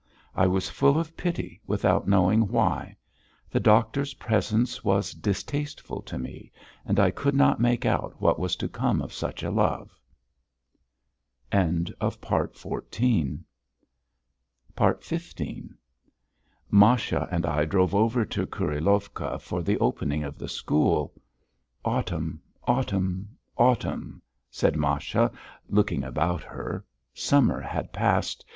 [0.33, 2.97] I was full of pity without knowing why;
[3.51, 6.51] the doctor's presence was distasteful to me
[6.87, 9.91] and I could not make out what was to come of such a love.
[11.53, 11.89] XV
[16.71, 21.13] Masha and I drove over to Kurilovka for the opening of the school.
[21.85, 25.31] "Autumn, autumn, autumn...." said Masha,
[25.69, 26.83] looking about her.
[27.13, 28.43] Summer had passed.